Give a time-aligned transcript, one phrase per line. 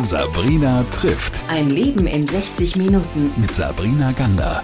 [0.00, 1.40] Sabrina trifft.
[1.48, 3.30] Ein Leben in 60 Minuten.
[3.36, 4.60] Mit Sabrina Gander.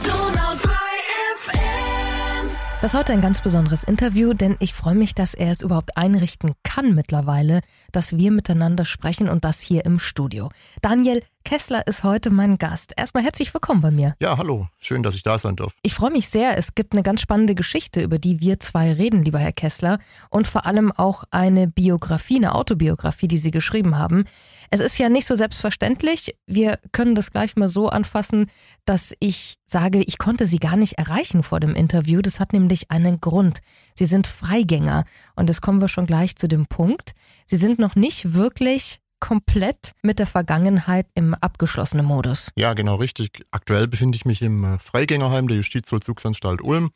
[2.81, 5.97] Das ist heute ein ganz besonderes Interview, denn ich freue mich, dass er es überhaupt
[5.97, 7.61] einrichten kann mittlerweile,
[7.93, 10.51] dass wir miteinander sprechen und das hier im Studio.
[10.81, 12.95] Daniel Kessler ist heute mein Gast.
[12.97, 14.15] Erstmal herzlich willkommen bei mir.
[14.19, 14.67] Ja, hallo.
[14.79, 15.75] Schön, dass ich da sein darf.
[15.83, 16.57] Ich freue mich sehr.
[16.57, 19.99] Es gibt eine ganz spannende Geschichte, über die wir zwei reden, lieber Herr Kessler.
[20.31, 24.25] Und vor allem auch eine Biografie, eine Autobiografie, die Sie geschrieben haben.
[24.71, 26.37] Es ist ja nicht so selbstverständlich.
[26.47, 28.49] Wir können das gleich mal so anfassen,
[28.85, 32.23] dass ich sage, ich konnte Sie gar nicht erreichen vor dem Interview.
[32.23, 33.59] Das hat nämlich einen Grund.
[33.95, 35.05] Sie sind Freigänger.
[35.35, 37.13] Und jetzt kommen wir schon gleich zu dem Punkt.
[37.47, 42.53] Sie sind noch nicht wirklich komplett mit der Vergangenheit im abgeschlossenen Modus.
[42.57, 43.45] Ja, genau richtig.
[43.51, 46.91] Aktuell befinde ich mich im äh, Freigängerheim der Justizvollzugsanstalt Ulm.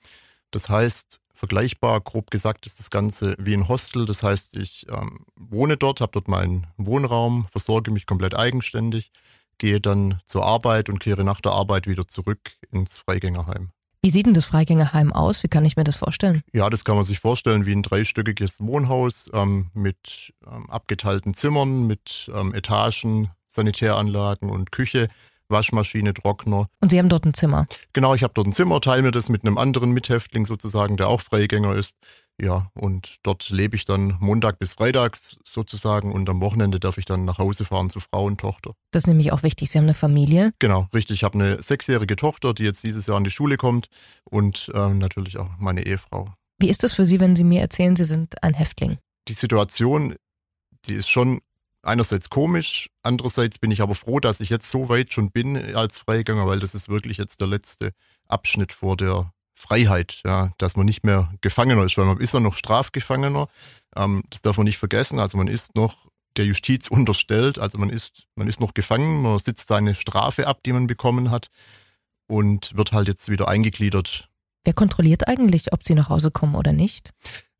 [0.50, 4.06] Das heißt, vergleichbar, grob gesagt, ist das Ganze wie ein Hostel.
[4.06, 9.10] Das heißt, ich ähm, wohne dort, habe dort meinen Wohnraum, versorge mich komplett eigenständig,
[9.58, 13.70] gehe dann zur Arbeit und kehre nach der Arbeit wieder zurück ins Freigängerheim.
[14.04, 15.42] Wie sieht denn das Freigängerheim aus?
[15.42, 16.42] Wie kann ich mir das vorstellen?
[16.52, 21.86] Ja, das kann man sich vorstellen wie ein dreistöckiges Wohnhaus ähm, mit ähm, abgeteilten Zimmern,
[21.86, 25.08] mit ähm, Etagen, Sanitäranlagen und Küche.
[25.54, 26.66] Waschmaschine, Trockner.
[26.80, 27.66] Und Sie haben dort ein Zimmer?
[27.94, 31.08] Genau, ich habe dort ein Zimmer, teile mir das mit einem anderen Mithäftling sozusagen, der
[31.08, 31.96] auch Freigänger ist.
[32.42, 37.04] Ja, und dort lebe ich dann Montag bis Freitags sozusagen und am Wochenende darf ich
[37.04, 38.72] dann nach Hause fahren zu Frau und Tochter.
[38.90, 39.70] Das ist nämlich auch wichtig.
[39.70, 40.52] Sie haben eine Familie.
[40.58, 41.18] Genau, richtig.
[41.18, 43.86] Ich habe eine sechsjährige Tochter, die jetzt dieses Jahr in die Schule kommt
[44.24, 46.34] und äh, natürlich auch meine Ehefrau.
[46.58, 48.98] Wie ist das für Sie, wenn Sie mir erzählen, Sie sind ein Häftling?
[49.28, 50.16] Die Situation,
[50.86, 51.40] die ist schon
[51.84, 55.98] einerseits komisch, andererseits bin ich aber froh, dass ich jetzt so weit schon bin als
[55.98, 57.92] Freigänger, weil das ist wirklich jetzt der letzte
[58.26, 62.40] Abschnitt vor der Freiheit, ja, dass man nicht mehr Gefangener ist, weil man ist ja
[62.40, 63.48] noch Strafgefangener.
[63.96, 65.20] Ähm, das darf man nicht vergessen.
[65.20, 65.96] Also man ist noch
[66.36, 70.60] der Justiz unterstellt, also man ist, man ist noch gefangen, man sitzt seine Strafe ab,
[70.64, 71.48] die man bekommen hat
[72.26, 74.28] und wird halt jetzt wieder eingegliedert.
[74.64, 77.12] Wer kontrolliert eigentlich, ob sie nach Hause kommen oder nicht?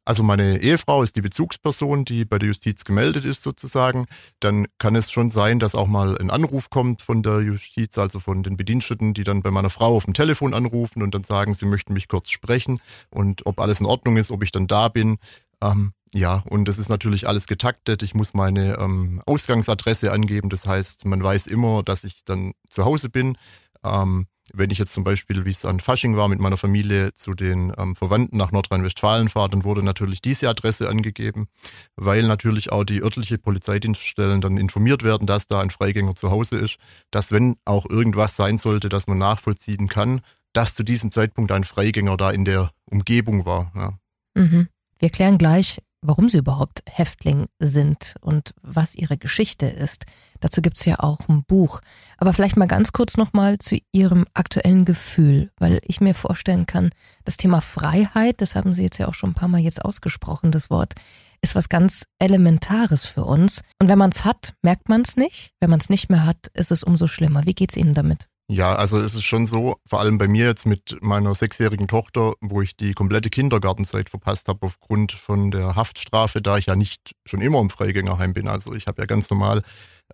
[0.05, 4.07] Also meine Ehefrau ist die Bezugsperson, die bei der Justiz gemeldet ist sozusagen.
[4.41, 8.21] Dann kann es schon sein, dass auch mal ein Anruf kommt von der Justiz, also
[8.21, 11.55] von den Bediensteten, die dann bei meiner Frau auf dem Telefon anrufen und dann sagen,
[11.55, 14.89] sie möchten mich kurz sprechen und ob alles in Ordnung ist, ob ich dann da
[14.89, 15.19] bin.
[15.63, 18.03] Ähm, ja, und das ist natürlich alles getaktet.
[18.03, 20.49] Ich muss meine ähm, Ausgangsadresse angeben.
[20.49, 23.37] Das heißt, man weiß immer, dass ich dann zu Hause bin.
[23.83, 27.35] Ähm, wenn ich jetzt zum Beispiel, wie es an Fasching war, mit meiner Familie zu
[27.35, 31.49] den ähm, Verwandten nach Nordrhein-Westfalen fahre, dann wurde natürlich diese Adresse angegeben,
[31.97, 36.59] weil natürlich auch die örtliche Polizeidienststellen dann informiert werden, dass da ein Freigänger zu Hause
[36.59, 36.77] ist,
[37.11, 40.21] dass wenn auch irgendwas sein sollte, dass man nachvollziehen kann,
[40.53, 43.73] dass zu diesem Zeitpunkt ein Freigänger da in der Umgebung war.
[43.75, 43.99] Ja.
[44.35, 44.69] Mhm.
[44.99, 50.05] Wir klären gleich, warum sie überhaupt Häftling sind und was ihre Geschichte ist.
[50.41, 51.81] Dazu gibt es ja auch ein Buch.
[52.19, 56.91] Aber vielleicht mal ganz kurz nochmal zu Ihrem aktuellen Gefühl, weil ich mir vorstellen kann,
[57.25, 60.53] das Thema Freiheit, das haben Sie jetzt ja auch schon ein paar Mal jetzt ausgesprochen,
[60.53, 60.95] das Wort,
[61.41, 63.63] ist was ganz Elementares für uns.
[63.79, 65.53] Und wenn man es hat, merkt man es nicht.
[65.61, 67.45] Wenn man es nicht mehr hat, ist es umso schlimmer.
[67.47, 68.29] Wie geht es Ihnen damit?
[68.49, 72.35] Ja, also es ist schon so, vor allem bei mir jetzt mit meiner sechsjährigen Tochter,
[72.43, 77.15] wo ich die komplette Kindergartenzeit verpasst habe aufgrund von der Haftstrafe, da ich ja nicht
[77.25, 78.47] schon immer im Freigängerheim bin.
[78.47, 79.63] Also ich habe ja ganz normal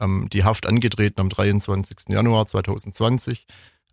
[0.00, 2.12] ähm, die Haft angetreten am 23.
[2.12, 3.46] Januar 2020.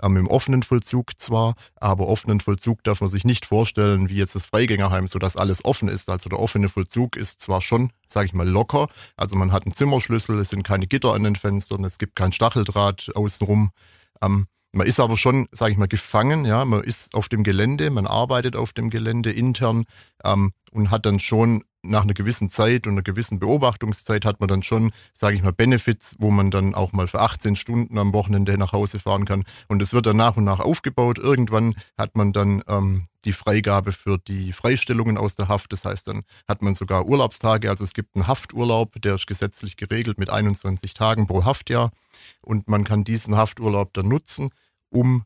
[0.03, 4.35] Ähm, Im offenen Vollzug zwar, aber offenen Vollzug darf man sich nicht vorstellen wie jetzt
[4.35, 6.09] das Freigängerheim, so dass alles offen ist.
[6.09, 8.89] Also der offene Vollzug ist zwar schon, sage ich mal, locker.
[9.15, 12.31] Also man hat einen Zimmerschlüssel, es sind keine Gitter an den Fenstern, es gibt kein
[12.31, 13.71] Stacheldraht außenrum.
[14.21, 16.45] Ähm, man ist aber schon, sage ich mal, gefangen.
[16.45, 19.85] Ja, man ist auf dem Gelände, man arbeitet auf dem Gelände intern
[20.23, 24.49] ähm, und hat dann schon nach einer gewissen Zeit und einer gewissen Beobachtungszeit hat man
[24.49, 28.13] dann schon, sage ich mal, Benefits, wo man dann auch mal für 18 Stunden am
[28.13, 29.45] Wochenende nach Hause fahren kann.
[29.67, 31.17] Und es wird dann nach und nach aufgebaut.
[31.17, 35.71] Irgendwann hat man dann ähm, die Freigabe für die Freistellungen aus der Haft.
[35.73, 37.69] Das heißt, dann hat man sogar Urlaubstage.
[37.69, 41.91] Also es gibt einen Hafturlaub, der ist gesetzlich geregelt mit 21 Tagen pro Haftjahr.
[42.41, 44.49] Und man kann diesen Hafturlaub dann nutzen,
[44.89, 45.23] um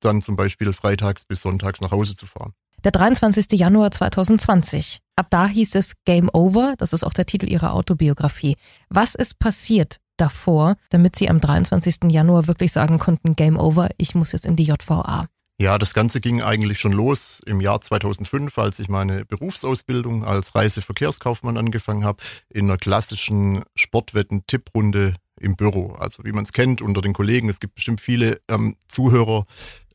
[0.00, 2.54] dann zum Beispiel freitags bis sonntags nach Hause zu fahren.
[2.82, 3.46] Der 23.
[3.52, 5.00] Januar 2020.
[5.16, 6.74] Ab da hieß es Game Over.
[6.78, 8.56] Das ist auch der Titel Ihrer Autobiografie.
[8.88, 12.10] Was ist passiert davor, damit Sie am 23.
[12.10, 15.28] Januar wirklich sagen konnten, Game Over, ich muss jetzt in die JVA?
[15.60, 20.54] Ja, das Ganze ging eigentlich schon los im Jahr 2005, als ich meine Berufsausbildung als
[20.56, 25.92] Reiseverkehrskaufmann angefangen habe, in einer klassischen Sportwetten-Tipprunde im Büro.
[25.92, 27.48] Also wie man es kennt unter den Kollegen.
[27.48, 29.46] Es gibt bestimmt viele ähm, Zuhörer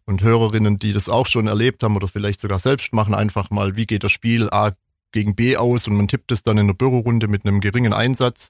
[0.06, 3.14] und Hörerinnen, die das auch schon erlebt haben oder vielleicht sogar selbst machen.
[3.14, 4.72] Einfach mal, wie geht das Spiel A
[5.12, 8.50] gegen B aus und man tippt es dann in der Bürorunde mit einem geringen Einsatz.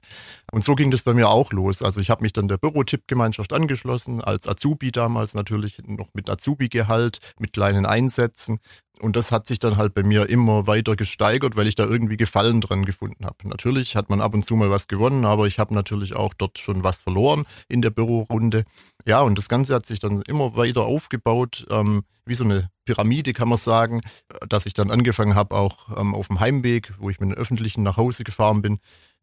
[0.52, 1.82] Und so ging das bei mir auch los.
[1.82, 7.20] Also ich habe mich dann der Bürotippgemeinschaft angeschlossen, als Azubi damals natürlich noch mit Azubi-Gehalt,
[7.38, 8.58] mit kleinen Einsätzen.
[9.00, 12.18] Und das hat sich dann halt bei mir immer weiter gesteigert, weil ich da irgendwie
[12.18, 13.48] Gefallen dran gefunden habe.
[13.48, 16.58] Natürlich hat man ab und zu mal was gewonnen, aber ich habe natürlich auch dort
[16.58, 18.64] schon was verloren in der Bürorunde.
[19.06, 23.32] Ja, und das Ganze hat sich dann immer weiter aufgebaut, ähm, wie so eine Pyramide
[23.32, 24.00] kann man sagen,
[24.48, 27.82] dass ich dann angefangen habe, auch ähm, auf dem Heimweg, wo ich mit den Öffentlichen
[27.82, 28.80] nach Hause gefahren bin,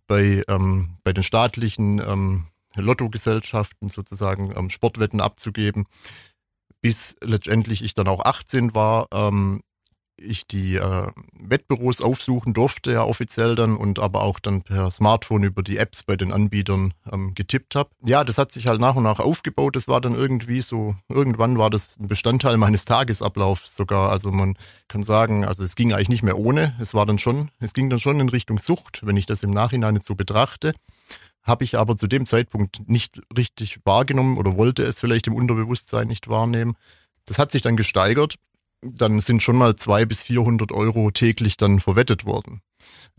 [0.07, 5.85] bei, ähm, bei den staatlichen ähm, Lottogesellschaften sozusagen ähm, Sportwetten abzugeben,
[6.81, 9.61] bis letztendlich ich dann auch 18 war, ähm,
[10.17, 15.43] ich die äh, Wettbüros aufsuchen durfte, ja offiziell dann und aber auch dann per Smartphone
[15.43, 17.89] über die Apps bei den Anbietern ähm, getippt habe.
[18.03, 19.75] Ja, das hat sich halt nach und nach aufgebaut.
[19.75, 24.11] Das war dann irgendwie so, irgendwann war das ein Bestandteil meines Tagesablaufs sogar.
[24.11, 26.75] Also man kann sagen, also es ging eigentlich nicht mehr ohne.
[26.79, 29.51] Es war dann schon, es ging dann schon in Richtung Sucht, wenn ich das im
[29.51, 30.73] Nachhinein jetzt so betrachte.
[31.43, 36.07] Habe ich aber zu dem Zeitpunkt nicht richtig wahrgenommen oder wollte es vielleicht im Unterbewusstsein
[36.07, 36.75] nicht wahrnehmen.
[37.25, 38.35] Das hat sich dann gesteigert
[38.81, 42.61] dann sind schon mal 200 bis 400 Euro täglich dann verwettet worden.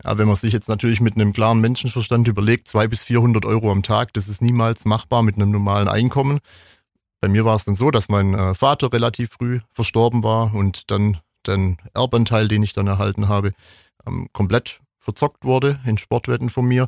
[0.03, 3.71] Ja, wenn man sich jetzt natürlich mit einem klaren Menschenverstand überlegt, 200 bis 400 Euro
[3.71, 6.39] am Tag, das ist niemals machbar mit einem normalen Einkommen.
[7.21, 10.89] Bei mir war es dann so, dass mein äh, Vater relativ früh verstorben war und
[10.89, 13.53] dann den Erbanteil, den ich dann erhalten habe,
[14.07, 16.87] ähm, komplett verzockt wurde in Sportwetten von mir.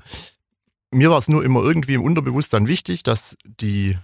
[0.91, 3.97] Mir war es nur immer irgendwie im Unterbewusstsein wichtig, dass die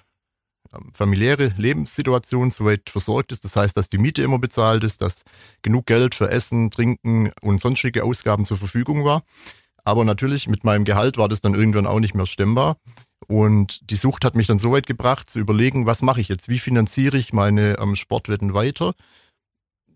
[0.94, 3.44] familiäre Lebenssituation soweit versorgt ist.
[3.44, 5.24] Das heißt, dass die Miete immer bezahlt ist, dass
[5.62, 9.24] genug Geld für Essen, Trinken und sonstige Ausgaben zur Verfügung war.
[9.84, 12.78] Aber natürlich mit meinem Gehalt war das dann irgendwann auch nicht mehr stemmbar.
[13.28, 16.50] Und die Sucht hat mich dann so weit gebracht, zu überlegen, was mache ich jetzt?
[16.50, 18.94] Wie finanziere ich meine ähm, Sportwetten weiter?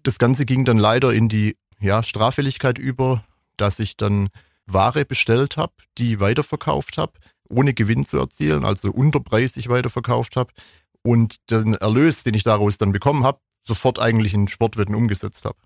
[0.04, 3.24] Das Ganze ging dann leider in die ja, Straffälligkeit über,
[3.58, 4.30] dass ich dann
[4.66, 7.14] Ware bestellt habe, die weiterverkauft habe
[7.52, 10.52] ohne Gewinn zu erzielen, also unterpreisig weiterverkauft habe
[11.04, 15.58] und den Erlös, den ich daraus dann bekommen habe, sofort eigentlich in Sportwetten umgesetzt habe.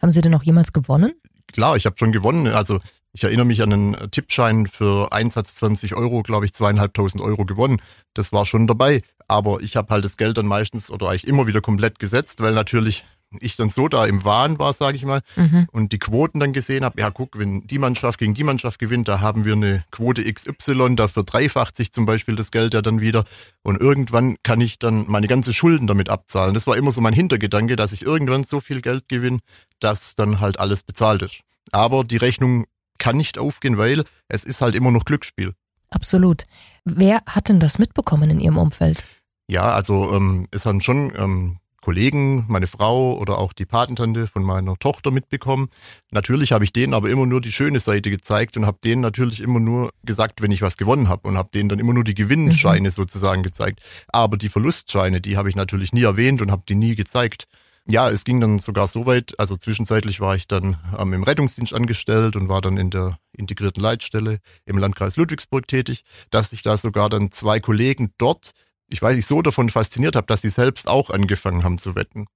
[0.00, 1.14] Haben Sie denn auch jemals gewonnen?
[1.52, 2.48] Klar, ich habe schon gewonnen.
[2.48, 2.80] Also
[3.12, 7.80] ich erinnere mich an einen Tippschein für Einsatz 20 Euro, glaube ich, zweieinhalbtausend Euro gewonnen.
[8.14, 9.02] Das war schon dabei.
[9.28, 12.54] Aber ich habe halt das Geld dann meistens oder eigentlich immer wieder komplett gesetzt, weil
[12.54, 13.04] natürlich
[13.40, 15.68] ich dann so da im Wahn war, sage ich mal, mhm.
[15.72, 19.08] und die Quoten dann gesehen habe, ja guck, wenn die Mannschaft gegen die Mannschaft gewinnt,
[19.08, 23.00] da haben wir eine Quote XY, dafür dreifacht sich zum Beispiel das Geld ja dann
[23.00, 23.24] wieder
[23.62, 26.54] und irgendwann kann ich dann meine ganze Schulden damit abzahlen.
[26.54, 29.38] Das war immer so mein Hintergedanke, dass ich irgendwann so viel Geld gewinne,
[29.80, 31.40] dass dann halt alles bezahlt ist.
[31.70, 32.66] Aber die Rechnung
[32.98, 35.54] kann nicht aufgehen, weil es ist halt immer noch Glücksspiel.
[35.90, 36.44] Absolut.
[36.84, 39.04] Wer hat denn das mitbekommen in Ihrem Umfeld?
[39.48, 44.42] Ja, also ähm, es haben schon ähm, Kollegen, meine Frau oder auch die Patentante von
[44.42, 45.68] meiner Tochter mitbekommen.
[46.10, 49.40] Natürlich habe ich denen aber immer nur die schöne Seite gezeigt und habe denen natürlich
[49.40, 52.14] immer nur gesagt, wenn ich was gewonnen habe und habe denen dann immer nur die
[52.14, 52.92] Gewinnscheine mhm.
[52.92, 53.80] sozusagen gezeigt.
[54.08, 57.46] Aber die Verlustscheine, die habe ich natürlich nie erwähnt und habe die nie gezeigt.
[57.88, 61.74] Ja, es ging dann sogar so weit, also zwischenzeitlich war ich dann ähm, im Rettungsdienst
[61.74, 66.76] angestellt und war dann in der integrierten Leitstelle im Landkreis Ludwigsburg tätig, dass ich da
[66.76, 68.52] sogar dann zwei Kollegen dort
[68.92, 72.26] ich weiß nicht, so davon fasziniert habe, dass sie selbst auch angefangen haben zu wetten.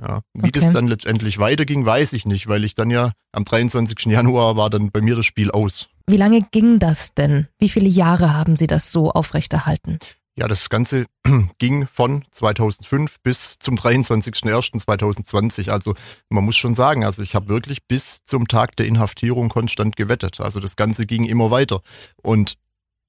[0.00, 0.20] Ja.
[0.34, 0.52] Wie okay.
[0.52, 4.06] das dann letztendlich weiterging, weiß ich nicht, weil ich dann ja am 23.
[4.06, 5.88] Januar war dann bei mir das Spiel aus.
[6.06, 7.48] Wie lange ging das denn?
[7.58, 9.98] Wie viele Jahre haben Sie das so aufrechterhalten?
[10.38, 11.06] Ja, das Ganze
[11.58, 15.70] ging von 2005 bis zum 23.01.2020.
[15.70, 15.94] Also
[16.28, 20.40] man muss schon sagen, also ich habe wirklich bis zum Tag der Inhaftierung konstant gewettet.
[20.40, 21.80] Also das Ganze ging immer weiter.
[22.22, 22.58] Und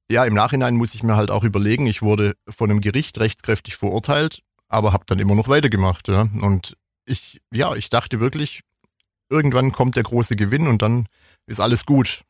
[0.10, 3.76] ja, im Nachhinein muss ich mir halt auch überlegen, ich wurde von einem Gericht rechtskräftig
[3.76, 6.08] verurteilt, aber habe dann immer noch weitergemacht.
[6.08, 6.30] Ja?
[6.42, 8.62] Und ich, ja, ich dachte wirklich,
[9.30, 11.08] irgendwann kommt der große Gewinn und dann
[11.46, 12.24] ist alles gut.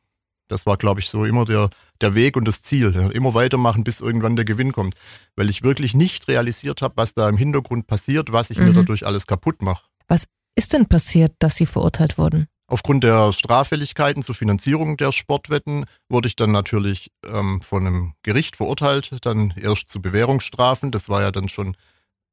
[0.48, 1.68] Das war, glaube ich, so immer der,
[2.00, 2.94] der Weg und das Ziel.
[2.94, 3.10] Ja?
[3.10, 4.94] Immer weitermachen, bis irgendwann der Gewinn kommt.
[5.36, 8.68] Weil ich wirklich nicht realisiert habe, was da im Hintergrund passiert, was ich mhm.
[8.68, 9.84] mir dadurch alles kaputt mache.
[10.08, 10.24] Was
[10.56, 12.48] ist denn passiert, dass Sie verurteilt wurden?
[12.70, 18.56] Aufgrund der Straffälligkeiten zur Finanzierung der Sportwetten wurde ich dann natürlich ähm, von einem Gericht
[18.56, 20.90] verurteilt, dann erst zu Bewährungsstrafen.
[20.90, 21.76] Das war ja dann schon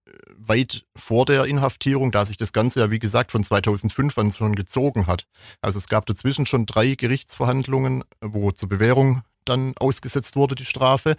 [0.05, 4.31] äh, weit vor der Inhaftierung, da sich das Ganze ja wie gesagt von 2005 an
[4.33, 5.25] schon gezogen hat.
[5.61, 11.15] Also es gab dazwischen schon drei Gerichtsverhandlungen, wo zur Bewährung dann ausgesetzt wurde die Strafe,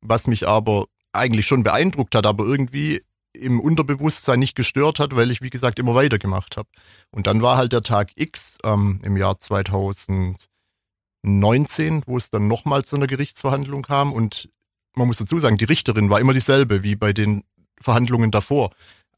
[0.00, 3.02] was mich aber eigentlich schon beeindruckt hat, aber irgendwie
[3.34, 6.68] im Unterbewusstsein nicht gestört hat, weil ich, wie gesagt, immer weitergemacht habe.
[7.10, 12.84] Und dann war halt der Tag X ähm, im Jahr 2019, wo es dann nochmal
[12.84, 14.12] zu einer Gerichtsverhandlung kam.
[14.12, 14.48] Und
[14.94, 17.44] man muss dazu sagen, die Richterin war immer dieselbe wie bei den
[17.80, 18.70] Verhandlungen davor.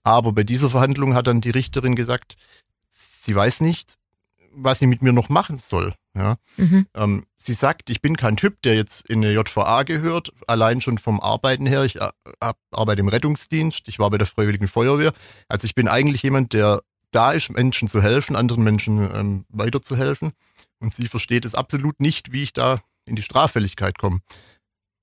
[0.02, 2.36] Aber bei dieser Verhandlung hat dann die Richterin gesagt,
[2.88, 3.98] sie weiß nicht,
[4.52, 5.94] was sie mit mir noch machen soll.
[6.16, 6.36] Ja.
[6.56, 6.86] Mhm.
[6.94, 10.96] Ähm, sie sagt, ich bin kein Typ, der jetzt in eine JVA gehört, allein schon
[10.96, 11.84] vom Arbeiten her.
[11.84, 12.10] Ich äh,
[12.70, 15.12] arbeite im Rettungsdienst, ich war bei der Freiwilligen Feuerwehr.
[15.48, 16.80] Also ich bin eigentlich jemand, der
[17.10, 20.32] da ist, Menschen zu helfen, anderen Menschen ähm, weiterzuhelfen.
[20.80, 24.20] Und sie versteht es absolut nicht, wie ich da in die Straffälligkeit komme.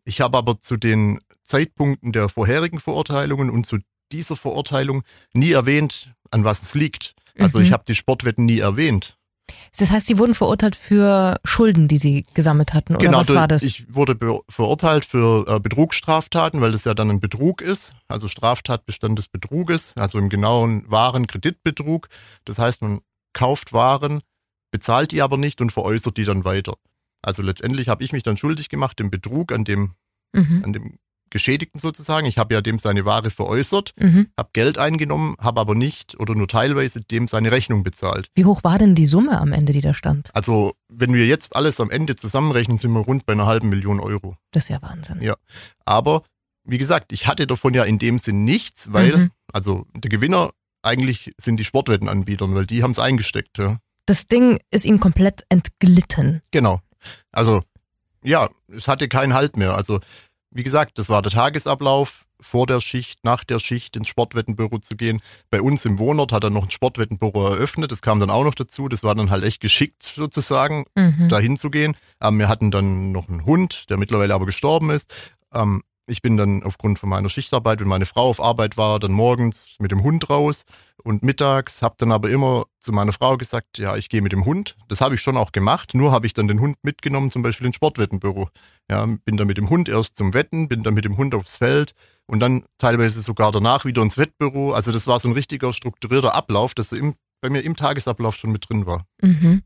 [0.05, 3.77] Ich habe aber zu den Zeitpunkten der vorherigen Verurteilungen und zu
[4.11, 5.03] dieser Verurteilung
[5.33, 7.15] nie erwähnt, an was es liegt.
[7.39, 7.65] Also Mhm.
[7.65, 9.17] ich habe die Sportwetten nie erwähnt.
[9.77, 13.47] Das heißt, Sie wurden verurteilt für Schulden, die Sie gesammelt hatten, oder was du- war
[13.47, 13.61] das?
[13.61, 18.27] Genau, ich wurde verurteilt für äh, Betrugsstraftaten, weil das ja dann ein Betrug ist, also
[18.27, 22.07] Straftatbestand des Betruges, also im genauen Waren-Kreditbetrug.
[22.45, 23.01] Das heißt, man
[23.33, 24.21] kauft Waren,
[24.71, 26.75] bezahlt die aber nicht und veräußert die dann weiter.
[27.21, 29.95] Also letztendlich habe ich mich dann schuldig gemacht im Betrug an dem,
[30.33, 30.61] mhm.
[30.63, 30.99] an dem
[31.33, 32.25] Geschädigten sozusagen.
[32.25, 34.27] Ich habe ja dem seine Ware veräußert, Mhm.
[34.37, 38.29] habe Geld eingenommen, habe aber nicht oder nur teilweise dem seine Rechnung bezahlt.
[38.35, 40.29] Wie hoch war denn die Summe am Ende, die da stand?
[40.33, 43.99] Also wenn wir jetzt alles am Ende zusammenrechnen, sind wir rund bei einer halben Million
[43.99, 44.37] Euro.
[44.51, 45.21] Das ist ja Wahnsinn.
[45.21, 45.35] Ja.
[45.85, 46.23] Aber
[46.63, 49.31] wie gesagt, ich hatte davon ja in dem Sinn nichts, weil, Mhm.
[49.51, 53.57] also der Gewinner eigentlich sind die Sportwettenanbieter, weil die haben es eingesteckt.
[53.57, 53.79] Ja.
[54.05, 56.41] Das Ding ist Ihnen komplett entglitten.
[56.51, 56.79] Genau.
[57.31, 57.63] Also,
[58.23, 59.75] ja, es hatte keinen Halt mehr.
[59.75, 59.99] Also,
[60.53, 64.97] wie gesagt, das war der Tagesablauf, vor der Schicht, nach der Schicht ins Sportwettenbüro zu
[64.97, 65.21] gehen.
[65.49, 68.55] Bei uns im Wohnort hat er noch ein Sportwettenbüro eröffnet, das kam dann auch noch
[68.55, 68.89] dazu.
[68.89, 71.29] Das war dann halt echt geschickt sozusagen, Mhm.
[71.29, 71.95] dahin zu gehen.
[72.21, 75.13] Ähm, wir hatten dann noch einen Hund, der mittlerweile aber gestorben ist.
[75.53, 79.11] Ähm, ich bin dann aufgrund von meiner Schichtarbeit, wenn meine Frau auf Arbeit war, dann
[79.11, 80.65] morgens mit dem Hund raus
[81.03, 84.45] und mittags habe dann aber immer zu meiner Frau gesagt, ja, ich gehe mit dem
[84.45, 84.75] Hund.
[84.89, 87.67] Das habe ich schon auch gemacht, nur habe ich dann den Hund mitgenommen, zum Beispiel
[87.67, 88.49] ins Sportwettenbüro.
[88.89, 91.57] Ja, bin dann mit dem Hund erst zum Wetten, bin dann mit dem Hund aufs
[91.57, 91.93] Feld
[92.25, 94.73] und dann teilweise sogar danach wieder ins Wettbüro.
[94.73, 98.51] Also das war so ein richtiger strukturierter Ablauf, das im, bei mir im Tagesablauf schon
[98.51, 99.05] mit drin war.
[99.21, 99.61] Mhm.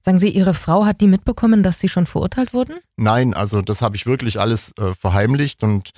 [0.00, 2.74] Sagen Sie, Ihre Frau hat die mitbekommen, dass Sie schon verurteilt wurden?
[2.96, 5.90] Nein, also das habe ich wirklich alles äh, verheimlicht und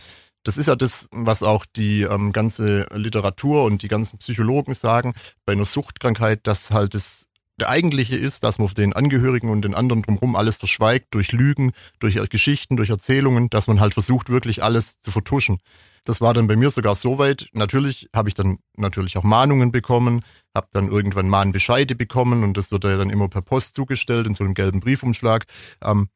[0.45, 5.15] das ist ja das, was auch die ähm, ganze Literatur und die ganzen Psychologen sagen,
[5.45, 7.27] bei einer Suchtkrankheit, dass halt das
[7.61, 11.73] der eigentliche ist, dass man den Angehörigen und den anderen drumherum alles verschweigt, durch Lügen,
[12.01, 15.59] durch Geschichten, durch Erzählungen, dass man halt versucht, wirklich alles zu vertuschen.
[16.05, 17.49] Das war dann bei mir sogar so weit.
[17.53, 20.23] Natürlich habe ich dann natürlich auch Mahnungen bekommen,
[20.55, 24.35] habe dann irgendwann Mahnbescheide bekommen und das wird ja dann immer per Post zugestellt in
[24.35, 25.47] so einem gelben Briefumschlag.
[25.83, 26.09] Ähm,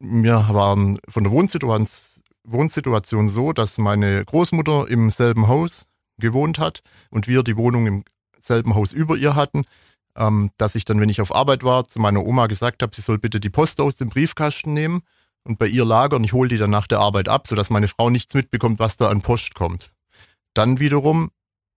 [0.00, 5.86] wir waren von der Wohnsituation, Wohnsituation so, dass meine Großmutter im selben Haus
[6.18, 8.04] gewohnt hat und wir die Wohnung im
[8.38, 9.64] selben Haus über ihr hatten,
[10.16, 13.02] ähm, dass ich dann, wenn ich auf Arbeit war, zu meiner Oma gesagt habe, sie
[13.02, 15.02] soll bitte die Post aus dem Briefkasten nehmen
[15.44, 16.24] und bei ihr lagern.
[16.24, 19.08] Ich hole die dann nach der Arbeit ab, sodass meine Frau nichts mitbekommt, was da
[19.08, 19.92] an Post kommt.
[20.54, 21.30] Dann wiederum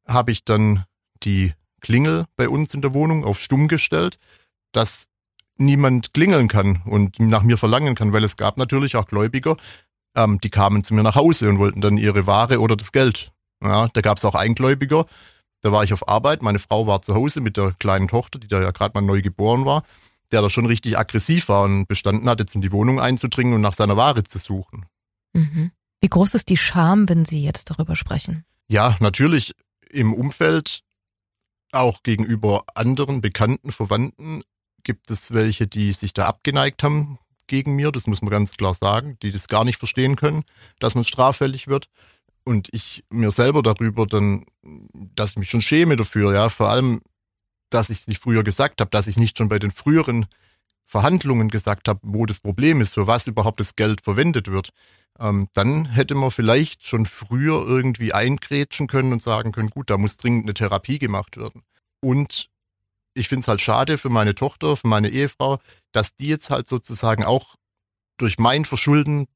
[0.08, 0.86] habe ich dann
[1.24, 4.18] die Klingel bei uns in der Wohnung auf stumm gestellt,
[4.72, 5.08] dass
[5.58, 9.56] niemand klingeln kann und nach mir verlangen kann, weil es gab natürlich auch Gläubiger,
[10.16, 13.32] ähm, die kamen zu mir nach Hause und wollten dann ihre Ware oder das Geld.
[13.64, 15.06] Ja, da gab es auch Eingläubiger,
[15.66, 18.48] da war ich auf Arbeit, meine Frau war zu Hause mit der kleinen Tochter, die
[18.48, 19.84] da ja gerade mal neu geboren war,
[20.32, 23.62] der da schon richtig aggressiv war und bestanden hat, jetzt in die Wohnung einzudringen und
[23.62, 24.86] nach seiner Ware zu suchen.
[25.34, 25.72] Mhm.
[26.02, 28.46] Wie groß ist die Scham, wenn Sie jetzt darüber sprechen?
[28.68, 29.56] Ja, natürlich
[29.90, 30.82] im Umfeld,
[31.72, 34.44] auch gegenüber anderen Bekannten, Verwandten,
[34.84, 37.18] gibt es welche, die sich da abgeneigt haben
[37.48, 40.44] gegen mir, das muss man ganz klar sagen, die das gar nicht verstehen können,
[40.78, 41.90] dass man straffällig wird.
[42.46, 44.46] Und ich mir selber darüber dann,
[44.94, 47.02] dass ich mich schon schäme dafür, ja, vor allem,
[47.72, 50.28] dass ich es nicht früher gesagt habe, dass ich nicht schon bei den früheren
[50.86, 54.70] Verhandlungen gesagt habe, wo das Problem ist, für was überhaupt das Geld verwendet wird.
[55.20, 59.98] Ähm, dann hätte man vielleicht schon früher irgendwie eingrätschen können und sagen können, gut, da
[59.98, 61.64] muss dringend eine Therapie gemacht werden.
[62.02, 62.50] Und
[63.16, 65.60] ich finde es halt schade für meine Tochter, für meine Ehefrau,
[65.92, 67.56] dass die jetzt halt sozusagen auch
[68.18, 69.28] durch mein Verschulden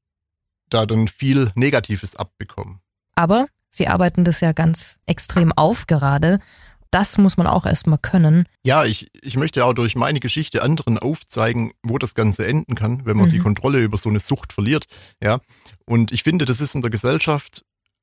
[0.68, 2.80] da dann viel Negatives abbekommen.
[3.20, 6.40] Aber Sie arbeiten das ja ganz extrem auf gerade.
[6.90, 8.46] Das muss man auch erstmal können.
[8.64, 13.06] Ja, ich, ich möchte auch durch meine Geschichte anderen aufzeigen, wo das Ganze enden kann,
[13.06, 13.32] wenn man Mhm.
[13.32, 14.86] die Kontrolle über so eine Sucht verliert.
[15.22, 15.40] Ja,
[15.84, 17.62] und ich finde, das ist in der Gesellschaft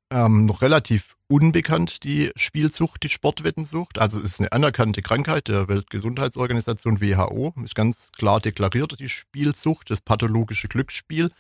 [0.10, 3.98] ähm, noch relativ unbekannt, die Spielsucht, die Sportwettensucht.
[3.98, 9.90] Also es ist eine anerkannte Krankheit der Weltgesundheitsorganisation WHO, ist ganz klar deklariert, die Spielsucht,
[9.90, 11.32] das pathologische Glücksspiel.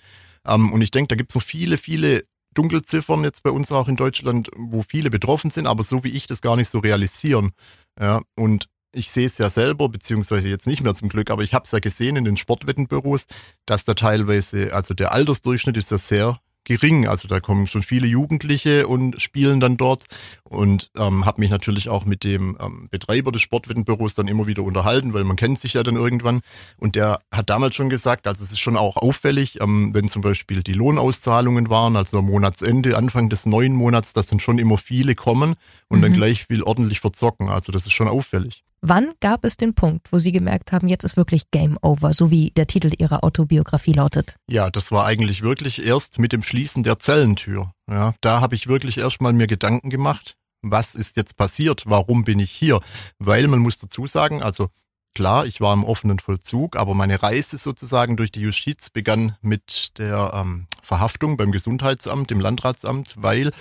[0.46, 2.26] Ähm, und ich denke, da gibt es noch viele, viele
[2.58, 6.28] Dunkelziffern jetzt bei uns auch in Deutschland, wo viele betroffen sind, aber so wie ich
[6.28, 7.52] das gar nicht so realisieren.
[8.00, 11.54] Ja, und ich sehe es ja selber, beziehungsweise jetzt nicht mehr zum Glück, aber ich
[11.54, 13.28] habe es ja gesehen in den Sportwettenbüros,
[13.66, 17.08] dass da teilweise, also der Altersdurchschnitt ist ja sehr gering.
[17.08, 20.06] Also da kommen schon viele Jugendliche und spielen dann dort
[20.44, 24.64] und ähm, habe mich natürlich auch mit dem ähm, Betreiber des Sportwettenbüros dann immer wieder
[24.64, 26.42] unterhalten, weil man kennt sich ja dann irgendwann.
[26.78, 30.22] Und der hat damals schon gesagt, also es ist schon auch auffällig, ähm, wenn zum
[30.22, 34.78] Beispiel die Lohnauszahlungen waren, also am Monatsende, Anfang des neuen Monats, dass dann schon immer
[34.78, 35.56] viele kommen
[35.88, 36.04] und mhm.
[36.04, 37.50] dann gleich will ordentlich verzocken.
[37.50, 38.64] Also das ist schon auffällig.
[38.82, 42.30] Wann gab es den Punkt, wo Sie gemerkt haben, jetzt ist wirklich Game Over, so
[42.30, 44.36] wie der Titel Ihrer Autobiografie lautet?
[44.48, 47.72] Ja, das war eigentlich wirklich erst mit dem Schließen der Zellentür.
[47.88, 52.40] Ja, da habe ich wirklich erstmal mir Gedanken gemacht, was ist jetzt passiert, warum bin
[52.40, 52.80] ich hier?
[53.20, 54.70] Weil man muss dazu sagen, also
[55.14, 60.00] klar, ich war im offenen Vollzug, aber meine Reise sozusagen durch die Justiz begann mit
[60.00, 63.52] der ähm, Verhaftung beim Gesundheitsamt, dem Landratsamt, weil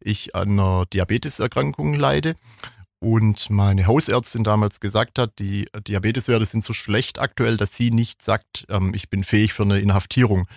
[0.00, 2.36] ich an einer Diabeteserkrankung leide
[3.00, 8.22] und meine Hausärztin damals gesagt hat, die Diabeteswerte sind so schlecht aktuell, dass sie nicht
[8.22, 10.48] sagt, ähm, ich bin fähig für eine Inhaftierung.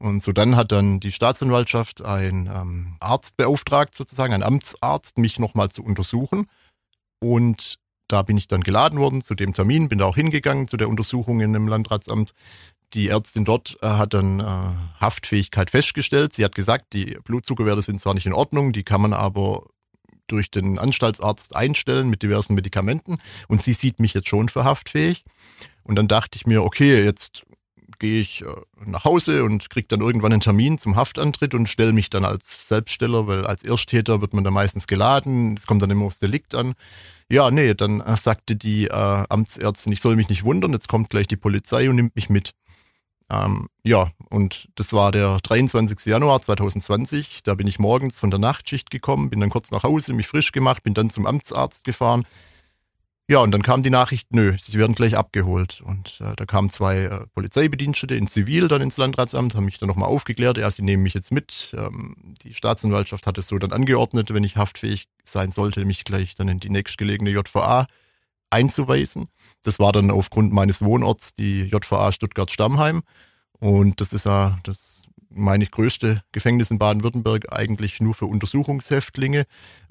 [0.00, 5.38] Und so dann hat dann die Staatsanwaltschaft einen ähm, Arzt beauftragt, sozusagen, einen Amtsarzt, mich
[5.38, 6.46] nochmal zu untersuchen.
[7.20, 7.78] Und
[8.08, 10.88] da bin ich dann geladen worden zu dem Termin, bin da auch hingegangen zu der
[10.88, 12.32] Untersuchung in dem Landratsamt.
[12.94, 14.44] Die Ärztin dort äh, hat dann äh,
[15.00, 16.32] Haftfähigkeit festgestellt.
[16.32, 19.66] Sie hat gesagt, die Blutzuckerwerte sind zwar nicht in Ordnung, die kann man aber
[20.26, 25.24] durch den Anstaltsarzt einstellen mit diversen Medikamenten und sie sieht mich jetzt schon für haftfähig.
[25.82, 27.44] Und dann dachte ich mir, okay, jetzt
[28.00, 28.46] gehe ich äh,
[28.84, 32.66] nach Hause und kriege dann irgendwann einen Termin zum Haftantritt und stelle mich dann als
[32.66, 35.54] Selbststeller, weil als Ersttäter wird man da meistens geladen.
[35.56, 36.74] Es kommt dann immer aufs Delikt an.
[37.28, 41.10] Ja, nee, dann äh, sagte die äh, Amtsärztin, ich soll mich nicht wundern, jetzt kommt
[41.10, 42.54] gleich die Polizei und nimmt mich mit.
[43.30, 46.06] Ähm, ja, und das war der 23.
[46.06, 47.44] Januar 2020.
[47.44, 50.50] Da bin ich morgens von der Nachtschicht gekommen, bin dann kurz nach Hause, mich frisch
[50.50, 52.26] gemacht, bin dann zum Amtsarzt gefahren.
[53.30, 55.80] Ja, und dann kam die Nachricht, nö, sie werden gleich abgeholt.
[55.82, 59.86] Und äh, da kamen zwei äh, Polizeibedienstete in Zivil dann ins Landratsamt, haben mich dann
[59.86, 61.72] nochmal aufgeklärt, ja, sie nehmen mich jetzt mit.
[61.78, 66.34] Ähm, die Staatsanwaltschaft hat es so dann angeordnet, wenn ich haftfähig sein sollte, mich gleich
[66.34, 67.86] dann in die nächstgelegene JVA
[68.50, 69.28] einzuweisen.
[69.62, 73.04] Das war dann aufgrund meines Wohnorts die JVA Stuttgart-Stammheim.
[73.60, 79.46] Und das ist ja das, meine ich, größte Gefängnis in Baden-Württemberg eigentlich nur für Untersuchungshäftlinge.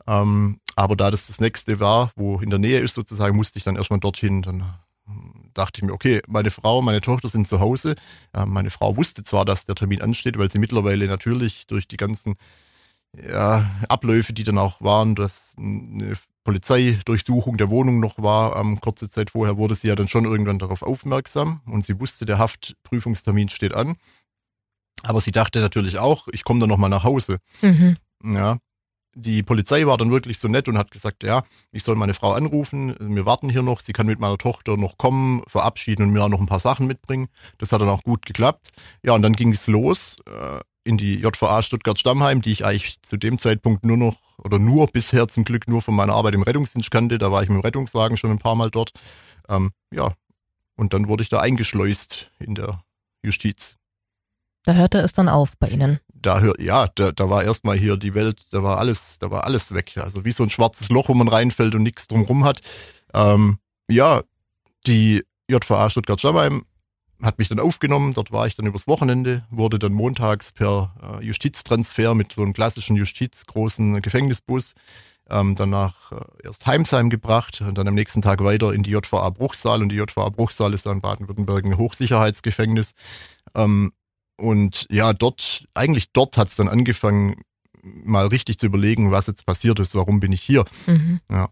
[0.07, 3.65] Ähm, aber da das das nächste war, wo in der Nähe ist sozusagen, musste ich
[3.65, 4.41] dann erstmal dorthin.
[4.41, 7.95] Dann hm, dachte ich mir, okay, meine Frau, meine Tochter sind zu Hause.
[8.45, 12.35] Meine Frau wusste zwar, dass der Termin ansteht, weil sie mittlerweile natürlich durch die ganzen
[13.27, 16.13] ja, Abläufe, die dann auch waren, dass eine
[16.45, 20.59] Polizeidurchsuchung der Wohnung noch war, ähm, kurze Zeit vorher wurde sie ja dann schon irgendwann
[20.59, 23.97] darauf aufmerksam und sie wusste, der Haftprüfungstermin steht an.
[25.03, 27.39] Aber sie dachte natürlich auch, ich komme dann nochmal nach Hause.
[27.61, 27.97] Mhm.
[28.23, 28.59] Ja.
[29.15, 32.33] Die Polizei war dann wirklich so nett und hat gesagt, ja, ich soll meine Frau
[32.33, 36.23] anrufen, wir warten hier noch, sie kann mit meiner Tochter noch kommen, verabschieden und mir
[36.23, 37.27] auch noch ein paar Sachen mitbringen.
[37.57, 38.69] Das hat dann auch gut geklappt.
[39.03, 40.17] Ja, und dann ging es los.
[40.25, 44.87] Äh, in die JVA Stuttgart-Stammheim, die ich eigentlich zu dem Zeitpunkt nur noch oder nur
[44.87, 47.17] bisher zum Glück nur von meiner Arbeit im Rettungsdienst kannte.
[47.17, 48.91] Da war ich mit dem Rettungswagen schon ein paar Mal dort.
[49.47, 50.13] Ähm, ja,
[50.75, 52.83] und dann wurde ich da eingeschleust in der
[53.21, 53.77] Justiz.
[54.63, 55.99] Da hörte es dann auf bei Ihnen.
[56.21, 59.45] Da hört, ja, da, da war erstmal hier die Welt, da war alles, da war
[59.45, 59.97] alles weg.
[59.97, 62.61] Also wie so ein schwarzes Loch, wo man reinfällt und nichts drumrum hat.
[63.13, 64.21] Ähm, ja,
[64.87, 66.63] die JVA Stuttgart-Stammheim
[67.21, 71.25] hat mich dann aufgenommen, dort war ich dann übers Wochenende, wurde dann montags per äh,
[71.25, 74.73] Justiztransfer mit so einem klassischen Justizgroßen Gefängnisbus
[75.29, 78.91] ähm, dann nach äh, erst Heimsheim gebracht und dann am nächsten Tag weiter in die
[78.91, 82.93] JVA Bruchsal und die JVA Bruchsal ist dann Baden-Württemberg ein Hochsicherheitsgefängnis.
[83.55, 83.93] Ähm,
[84.39, 87.41] und ja, dort, eigentlich dort hat es dann angefangen,
[87.81, 90.65] mal richtig zu überlegen, was jetzt passiert ist, warum bin ich hier.
[90.85, 91.19] Mhm.
[91.31, 91.49] Ja.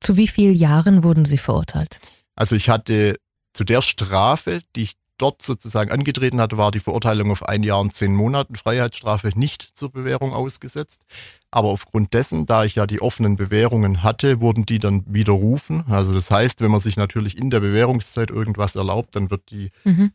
[0.00, 1.98] Zu wie vielen Jahren wurden Sie verurteilt?
[2.34, 3.16] Also ich hatte
[3.52, 7.80] zu der Strafe, die ich dort sozusagen angetreten hatte, war die Verurteilung auf ein Jahr
[7.80, 11.04] und zehn Monaten Freiheitsstrafe nicht zur Bewährung ausgesetzt.
[11.50, 15.84] Aber aufgrund dessen, da ich ja die offenen Bewährungen hatte, wurden die dann widerrufen.
[15.88, 19.70] Also das heißt, wenn man sich natürlich in der Bewährungszeit irgendwas erlaubt, dann wird die,
[19.84, 20.12] mhm.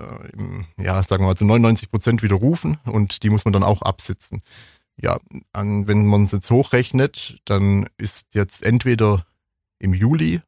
[0.00, 3.82] Äh, ja, sagen wir mal, zu 99 Prozent widerrufen und die muss man dann auch
[3.82, 4.42] absitzen.
[4.96, 5.18] Ja,
[5.52, 9.24] an, wenn man es jetzt hochrechnet, dann ist jetzt entweder
[9.78, 10.42] im Juli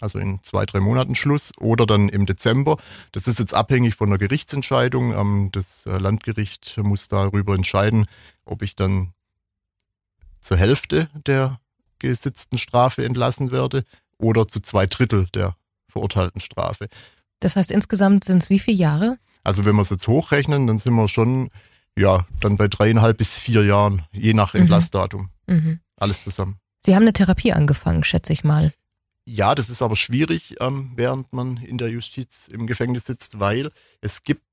[0.00, 2.76] also in zwei, drei Monaten Schluss, oder dann im Dezember.
[3.12, 5.14] Das ist jetzt abhängig von der Gerichtsentscheidung.
[5.14, 8.06] Ähm, das äh, Landgericht muss darüber entscheiden,
[8.44, 9.12] ob ich dann
[10.40, 11.60] zur Hälfte der
[11.98, 13.84] gesitzten Strafe entlassen werde
[14.18, 15.56] oder zu zwei Drittel der
[15.88, 16.88] verurteilten Strafe.
[17.40, 19.18] Das heißt, insgesamt sind es wie viele Jahre?
[19.44, 21.50] Also wenn wir es jetzt hochrechnen, dann sind wir schon,
[21.96, 24.62] ja, dann bei dreieinhalb bis vier Jahren, je nach mhm.
[24.62, 25.30] Entlassdatum.
[25.46, 25.80] Mhm.
[25.96, 26.58] Alles zusammen.
[26.80, 28.72] Sie haben eine Therapie angefangen, schätze ich mal.
[29.24, 33.70] Ja, das ist aber schwierig, ähm, während man in der Justiz im Gefängnis sitzt, weil
[34.00, 34.44] es gibt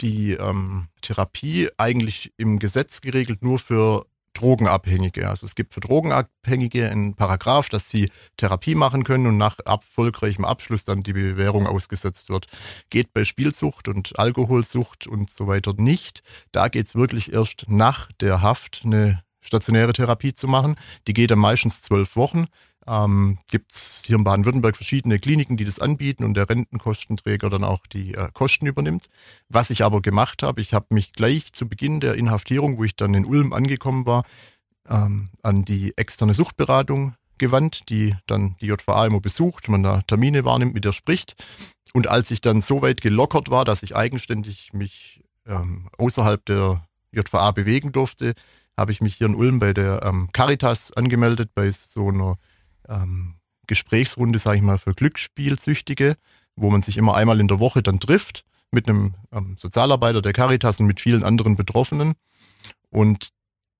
[0.00, 4.06] die ähm, Therapie eigentlich im Gesetz geregelt nur für
[4.40, 5.28] Drogenabhängige.
[5.28, 10.44] Also es gibt für Drogenabhängige einen Paragraph, dass sie Therapie machen können und nach erfolgreichem
[10.44, 12.46] Abschluss dann die Bewährung ausgesetzt wird.
[12.88, 16.22] Geht bei Spielsucht und Alkoholsucht und so weiter nicht.
[16.52, 20.76] Da geht es wirklich erst nach der Haft eine stationäre Therapie zu machen.
[21.06, 22.46] Die geht dann meistens zwölf Wochen.
[22.86, 27.64] Ähm, Gibt es hier in Baden-Württemberg verschiedene Kliniken, die das anbieten und der Rentenkostenträger dann
[27.64, 29.06] auch die äh, Kosten übernimmt.
[29.48, 32.96] Was ich aber gemacht habe, ich habe mich gleich zu Beginn der Inhaftierung, wo ich
[32.96, 34.24] dann in Ulm angekommen war,
[34.88, 40.44] ähm, an die externe Suchtberatung gewandt, die dann die JVA immer besucht, man da Termine
[40.44, 41.34] wahrnimmt, mit der spricht.
[41.92, 46.86] Und als ich dann so weit gelockert war, dass ich eigenständig mich ähm, außerhalb der
[47.12, 48.34] JVA bewegen durfte,
[48.76, 52.38] habe ich mich hier in Ulm bei der ähm, Caritas angemeldet, bei so einer
[52.90, 56.16] ähm, Gesprächsrunde, sage ich mal, für Glücksspielsüchtige,
[56.56, 60.32] wo man sich immer einmal in der Woche dann trifft mit einem ähm, Sozialarbeiter der
[60.32, 62.14] Caritas und mit vielen anderen Betroffenen.
[62.90, 63.30] Und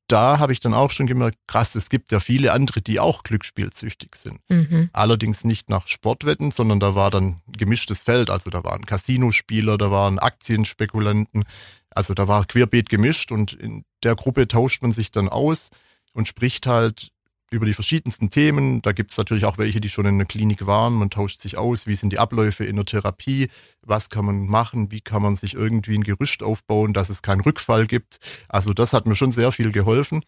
[0.09, 3.23] da habe ich dann auch schon gemerkt, krass, es gibt ja viele andere, die auch
[3.23, 4.41] glücksspielsüchtig sind.
[4.49, 4.91] Mhm.
[4.93, 8.29] Allerdings nicht nach Sportwetten, sondern da war dann gemischtes Feld.
[8.29, 11.45] Also da waren Casinospieler, da waren Aktienspekulanten.
[11.91, 15.71] Also da war querbeet gemischt und in der Gruppe tauscht man sich dann aus
[16.13, 17.13] und spricht halt
[17.51, 18.81] über die verschiedensten Themen.
[18.81, 20.95] Da gibt es natürlich auch welche, die schon in der Klinik waren.
[20.95, 23.49] Man tauscht sich aus, wie sind die Abläufe in der Therapie,
[23.83, 27.41] was kann man machen, wie kann man sich irgendwie ein Gerücht aufbauen, dass es keinen
[27.41, 28.19] Rückfall gibt.
[28.49, 30.23] Also das hat mir schon sehr viel geholfen.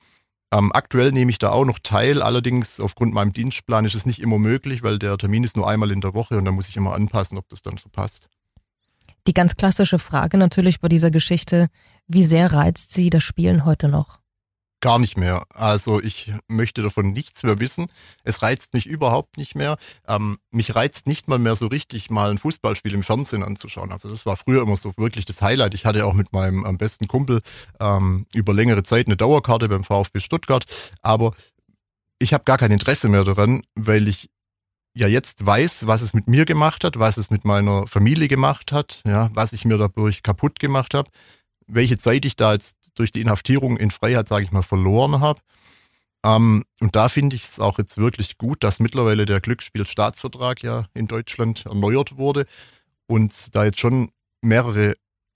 [0.52, 4.20] Ähm, aktuell nehme ich da auch noch teil, allerdings aufgrund meinem Dienstplan ist es nicht
[4.20, 6.76] immer möglich, weil der Termin ist nur einmal in der Woche und da muss ich
[6.76, 8.28] immer anpassen, ob das dann so passt.
[9.26, 11.68] Die ganz klassische Frage natürlich bei dieser Geschichte,
[12.06, 14.21] wie sehr reizt Sie das Spielen heute noch?
[14.82, 15.44] Gar nicht mehr.
[15.54, 17.86] Also ich möchte davon nichts mehr wissen.
[18.24, 19.78] Es reizt mich überhaupt nicht mehr.
[20.08, 23.92] Ähm, mich reizt nicht mal mehr so richtig, mal ein Fußballspiel im Fernsehen anzuschauen.
[23.92, 25.74] Also das war früher immer so wirklich das Highlight.
[25.74, 27.42] Ich hatte auch mit meinem am besten Kumpel
[27.78, 30.64] ähm, über längere Zeit eine Dauerkarte beim VfB Stuttgart.
[31.00, 31.32] Aber
[32.18, 34.30] ich habe gar kein Interesse mehr daran, weil ich
[34.94, 38.72] ja jetzt weiß, was es mit mir gemacht hat, was es mit meiner Familie gemacht
[38.72, 41.08] hat, ja, was ich mir dadurch kaputt gemacht habe
[41.66, 45.40] welche Zeit ich da jetzt durch die Inhaftierung in Freiheit, sage ich mal, verloren habe.
[46.24, 50.86] Ähm, und da finde ich es auch jetzt wirklich gut, dass mittlerweile der Glücksspielstaatsvertrag ja
[50.94, 52.46] in Deutschland erneuert wurde
[53.06, 54.94] und da jetzt schon mehrere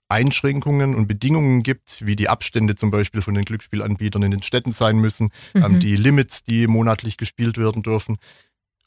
[0.09, 4.71] Einschränkungen und Bedingungen gibt, wie die Abstände zum Beispiel von den Glücksspielanbietern in den Städten
[4.71, 5.65] sein müssen, ähm, mhm.
[5.65, 8.17] ähm, die Limits, die monatlich gespielt werden dürfen.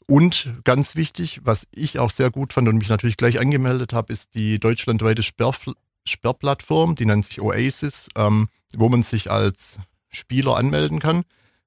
[0.07, 4.11] Und ganz wichtig, was ich auch sehr gut fand und mich natürlich gleich angemeldet habe,
[4.11, 5.73] ist die deutschlandweite Sperrfl
[6.05, 11.23] Sperrplattform, die nennt sich Oasis, ähm, wo man sich als Spieler anmelden kann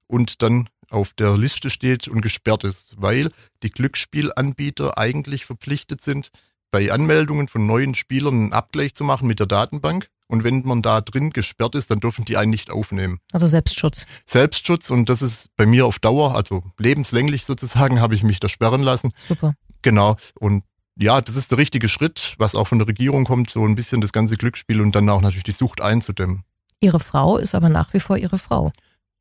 [0.07, 3.31] und dann auf der Liste steht und gesperrt ist, weil
[3.63, 6.31] die Glücksspielanbieter eigentlich verpflichtet sind,
[6.71, 10.09] bei Anmeldungen von neuen Spielern einen Abgleich zu machen mit der Datenbank.
[10.27, 13.21] Und wenn man da drin gesperrt ist, dann dürfen die einen nicht aufnehmen.
[13.33, 14.07] Also Selbstschutz.
[14.25, 18.49] Selbstschutz und das ist bei mir auf Dauer, also lebenslänglich sozusagen, habe ich mich da
[18.49, 19.13] sperren lassen.
[19.29, 19.55] Super.
[19.83, 20.17] Genau.
[20.35, 20.65] Und
[20.97, 24.01] ja, das ist der richtige Schritt, was auch von der Regierung kommt, so ein bisschen
[24.01, 26.45] das ganze Glücksspiel und dann auch natürlich die Sucht einzudämmen.
[26.81, 28.73] Ihre Frau ist aber nach wie vor Ihre Frau.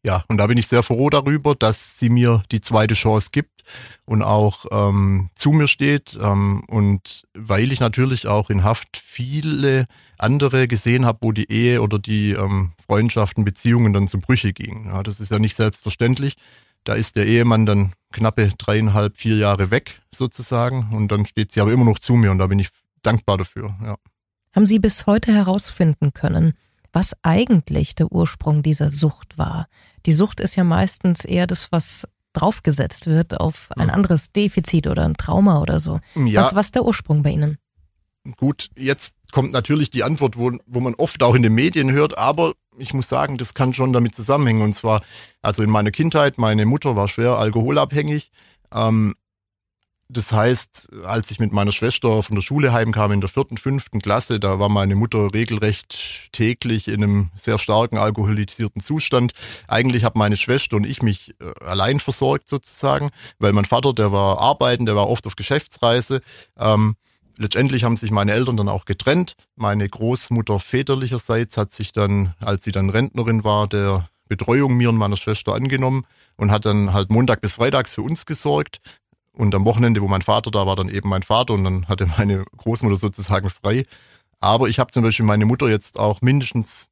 [0.06, 3.64] Ja, und da bin ich sehr froh darüber, dass sie mir die zweite Chance gibt
[4.06, 6.18] und auch ähm, zu mir steht.
[6.22, 9.86] Ähm, und weil ich natürlich auch in Haft viele
[10.18, 14.88] andere gesehen habe, wo die Ehe oder die ähm, Freundschaften, Beziehungen dann zu Brüche gingen.
[14.88, 16.36] Ja, das ist ja nicht selbstverständlich.
[16.84, 21.62] Da ist der Ehemann dann knappe dreieinhalb, vier Jahre weg sozusagen und dann steht sie
[21.62, 22.70] aber immer noch zu mir und da bin ich
[23.02, 23.76] dankbar dafür.
[23.84, 23.98] Ja.
[24.56, 26.54] Haben Sie bis heute herausfinden können,
[26.92, 29.68] was eigentlich der Ursprung dieser Sucht war?
[30.06, 35.06] Die Sucht ist ja meistens eher das, was draufgesetzt wird auf ein anderes Defizit oder
[35.06, 36.00] ein Trauma oder so.
[36.16, 36.44] Ja.
[36.44, 37.58] Was, was der Ursprung bei Ihnen?
[38.38, 42.18] Gut, jetzt kommt natürlich die Antwort, wo, wo man oft auch in den Medien hört,
[42.18, 44.62] aber ich muss sagen, das kann schon damit zusammenhängen.
[44.62, 45.02] Und zwar,
[45.42, 48.32] also in meiner Kindheit, meine Mutter war schwer alkoholabhängig.
[48.74, 49.16] Ähm,
[50.10, 54.00] das heißt, als ich mit meiner Schwester von der Schule heimkam in der vierten, fünften
[54.00, 59.34] Klasse, da war meine Mutter regelrecht täglich in einem sehr starken alkoholisierten Zustand.
[59.68, 63.10] Eigentlich haben meine Schwester und ich mich äh, allein versorgt sozusagen,
[63.40, 66.22] weil mein Vater, der war arbeiten, der war oft auf Geschäftsreise.
[66.60, 66.96] Ähm,
[67.38, 69.36] letztendlich haben sich meine Eltern dann auch getrennt.
[69.56, 74.98] Meine Großmutter väterlicherseits hat sich dann, als sie dann Rentnerin war, der Betreuung mir und
[74.98, 76.06] meiner Schwester angenommen
[76.38, 78.80] und hat dann halt Montag bis Freitags für uns gesorgt.
[79.32, 82.06] Und am Wochenende, wo mein Vater da war, dann eben mein Vater und dann hatte
[82.06, 83.86] meine Großmutter sozusagen frei.
[84.40, 86.88] Aber ich habe zum Beispiel meine Mutter jetzt auch mindestens,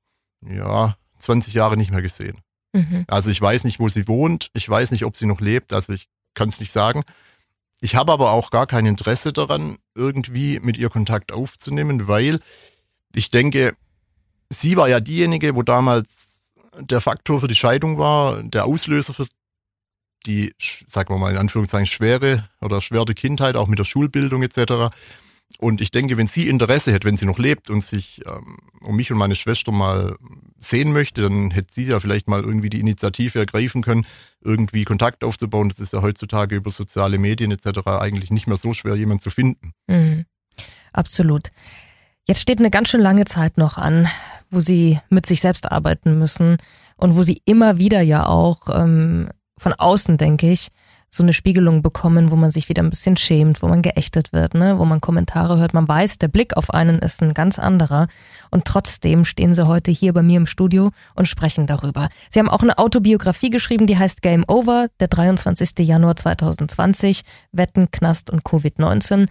[0.48, 2.40] ja, 20 Jahre nicht mehr gesehen.
[2.74, 3.06] Mhm.
[3.08, 4.50] Also ich weiß nicht, wo sie wohnt.
[4.54, 5.74] Ich weiß nicht, ob sie noch lebt.
[5.74, 7.04] Also ich kann es nicht sagen.
[7.82, 12.40] Ich habe aber auch gar kein Interesse daran, irgendwie mit ihr Kontakt aufzunehmen, weil
[13.16, 13.76] Ich denke,
[14.50, 19.28] sie war ja diejenige, wo damals der Faktor für die Scheidung war, der Auslöser für
[20.26, 20.54] die,
[20.88, 24.96] sagen wir mal in Anführungszeichen, schwere oder schwere Kindheit, auch mit der Schulbildung etc.
[25.60, 28.96] Und ich denke, wenn sie Interesse hätte, wenn sie noch lebt und sich ähm, um
[28.96, 30.16] mich und meine Schwester mal
[30.60, 34.06] sehen möchte, dann hätte sie ja vielleicht mal irgendwie die Initiative ergreifen können,
[34.42, 35.70] irgendwie Kontakt aufzubauen.
[35.70, 37.80] Das ist ja heutzutage über soziale Medien etc.
[37.86, 39.74] eigentlich nicht mehr so schwer, jemanden zu finden.
[39.88, 40.26] Mhm.
[40.94, 41.52] Absolut.
[42.28, 44.08] Jetzt steht eine ganz schön lange Zeit noch an,
[44.50, 46.58] wo sie mit sich selbst arbeiten müssen
[46.98, 50.68] und wo sie immer wieder ja auch ähm, von außen, denke ich,
[51.14, 54.54] so eine Spiegelung bekommen, wo man sich wieder ein bisschen schämt, wo man geächtet wird,
[54.54, 55.74] ne, wo man Kommentare hört.
[55.74, 58.08] Man weiß, der Blick auf einen ist ein ganz anderer.
[58.50, 62.08] Und trotzdem stehen sie heute hier bei mir im Studio und sprechen darüber.
[62.30, 65.80] Sie haben auch eine Autobiografie geschrieben, die heißt Game Over, der 23.
[65.80, 69.28] Januar 2020, Wetten, Knast und Covid-19.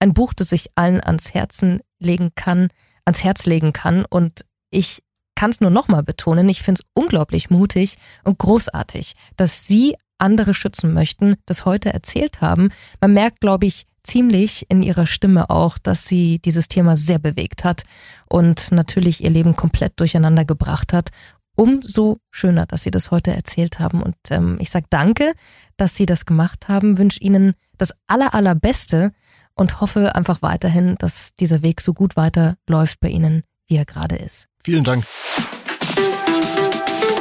[0.00, 2.68] Ein Buch, das sich allen ans Herzen legen kann,
[3.06, 4.04] ans Herz legen kann.
[4.04, 5.02] Und ich
[5.34, 10.54] kann es nur nochmal betonen, ich finde es unglaublich mutig und großartig, dass Sie andere
[10.54, 12.70] schützen möchten, das heute erzählt haben.
[13.00, 17.64] Man merkt, glaube ich, ziemlich in ihrer Stimme auch, dass sie dieses Thema sehr bewegt
[17.64, 17.84] hat
[18.28, 21.10] und natürlich ihr Leben komplett durcheinander gebracht hat.
[21.54, 24.02] Umso schöner, dass Sie das heute erzählt haben.
[24.02, 25.34] Und ähm, ich sage danke,
[25.76, 29.12] dass Sie das gemacht haben, wünsche Ihnen das aller, allerbeste
[29.54, 34.16] und hoffe einfach weiterhin, dass dieser Weg so gut weiterläuft bei Ihnen, wie er gerade
[34.16, 34.48] ist.
[34.64, 35.04] Vielen Dank.